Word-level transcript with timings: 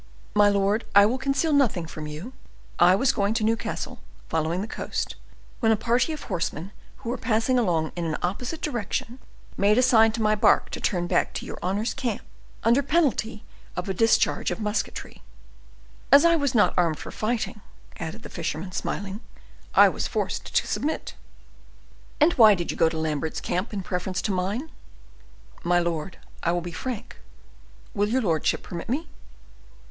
"My 0.33 0.49
lord, 0.49 0.83
I 0.95 1.05
will 1.05 1.19
conceal 1.19 1.53
nothing 1.53 1.85
from 1.85 2.07
you. 2.07 2.33
I 2.79 2.95
was 2.95 3.11
going 3.11 3.35
to 3.35 3.43
Newcastle, 3.43 3.99
following 4.29 4.61
the 4.63 4.67
coast, 4.67 5.15
when 5.59 5.71
a 5.71 5.75
party 5.75 6.11
of 6.11 6.23
horsemen 6.23 6.71
who 6.97 7.11
were 7.11 7.19
passing 7.19 7.59
along 7.59 7.91
in 7.95 8.05
an 8.05 8.17
opposite 8.23 8.61
direction 8.63 9.19
made 9.57 9.77
a 9.77 9.83
sign 9.83 10.11
to 10.13 10.21
my 10.23 10.33
bark 10.33 10.71
to 10.71 10.81
turn 10.81 11.05
back 11.05 11.33
to 11.35 11.45
your 11.45 11.59
honor's 11.61 11.93
camp, 11.93 12.23
under 12.63 12.81
penalty 12.81 13.43
of 13.75 13.87
a 13.87 13.93
discharge 13.93 14.49
of 14.49 14.59
musketry. 14.59 15.21
As 16.11 16.25
I 16.25 16.35
was 16.35 16.55
not 16.55 16.73
armed 16.75 16.97
for 16.97 17.11
fighting," 17.11 17.61
added 17.97 18.23
the 18.23 18.29
fisherman, 18.29 18.71
smiling, 18.71 19.19
"I 19.75 19.87
was 19.87 20.07
forced 20.07 20.55
to 20.55 20.65
submit." 20.65 21.13
"And 22.19 22.33
why 22.33 22.55
did 22.55 22.71
you 22.71 22.75
go 22.75 22.89
to 22.89 22.97
Lambert's 22.97 23.39
camp 23.39 23.71
in 23.71 23.83
preference 23.83 24.23
to 24.23 24.31
mine?" 24.31 24.71
"My 25.63 25.77
lord, 25.77 26.17
I 26.41 26.53
will 26.53 26.61
be 26.61 26.71
frank; 26.71 27.17
will 27.93 28.09
your 28.09 28.23
lordship 28.23 28.63
permit 28.63 28.89
me?" 28.89 29.07